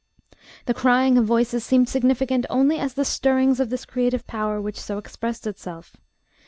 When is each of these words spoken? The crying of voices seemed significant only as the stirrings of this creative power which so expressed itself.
The 0.65 0.73
crying 0.73 1.15
of 1.19 1.25
voices 1.27 1.63
seemed 1.63 1.87
significant 1.87 2.47
only 2.49 2.79
as 2.79 2.95
the 2.95 3.05
stirrings 3.05 3.59
of 3.59 3.69
this 3.69 3.85
creative 3.85 4.25
power 4.25 4.59
which 4.59 4.79
so 4.79 4.97
expressed 4.97 5.45
itself. 5.45 5.95